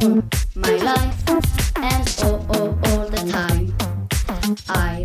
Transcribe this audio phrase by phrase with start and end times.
[0.00, 1.28] my life
[1.76, 3.74] and all, all the time.
[4.68, 5.04] I've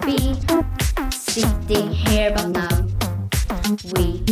[0.00, 0.40] been
[1.10, 2.86] sitting here, but now
[3.94, 4.24] we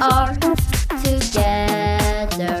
[0.00, 0.34] are
[1.02, 2.60] together.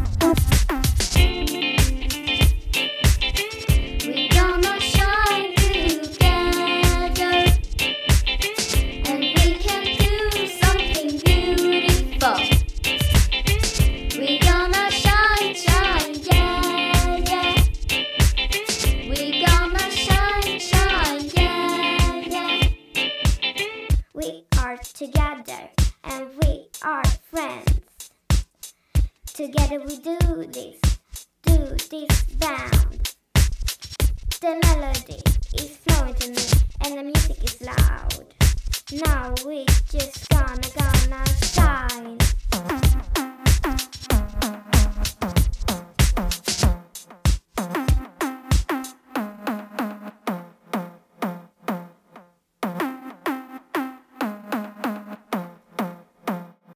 [24.61, 25.69] are together,
[26.03, 28.11] and we are friends.
[29.33, 30.17] Together we do
[30.51, 30.79] this,
[31.41, 31.57] do
[31.89, 33.15] this bound.
[34.39, 35.21] The melody
[35.55, 36.45] is flowing to me,
[36.81, 38.25] and the music is loud.
[39.05, 42.19] Now we just gonna gonna shine.